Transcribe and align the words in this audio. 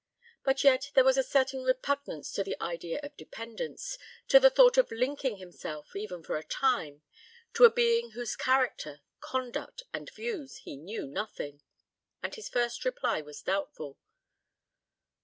But 0.43 0.63
yet 0.63 0.89
there 0.95 1.03
was 1.03 1.17
a 1.19 1.23
certain 1.23 1.61
repugnance 1.63 2.31
to 2.31 2.43
the 2.43 2.59
idea 2.59 2.99
of 3.03 3.15
dependence, 3.17 3.99
to 4.29 4.39
the 4.39 4.49
thought 4.49 4.75
of 4.75 4.91
linking 4.91 5.37
himself, 5.37 5.95
even 5.95 6.23
for 6.23 6.37
a 6.37 6.43
time, 6.43 7.03
to 7.53 7.65
a 7.65 7.69
being 7.69 8.05
of 8.07 8.13
whose 8.13 8.35
character, 8.35 9.01
conduct, 9.19 9.83
and 9.93 10.09
views, 10.09 10.55
he 10.65 10.75
knew 10.75 11.05
nothing, 11.05 11.61
and 12.23 12.33
his 12.33 12.49
first 12.49 12.83
reply 12.83 13.21
was 13.21 13.43
doubtful. 13.43 13.99